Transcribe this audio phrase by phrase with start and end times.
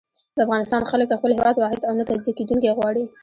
[0.35, 3.05] د افغانستان خلک خپل هېواد واحد او نه تجزيه کېدونکی غواړي.